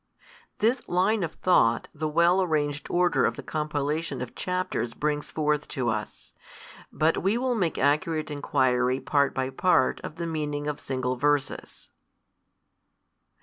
[0.57, 5.67] This line of thought the well arranged order of the compilation of chapters brings forth
[5.67, 6.33] to us.
[6.91, 11.91] But we will make accurate inquiry part by part of the meaning of single verses.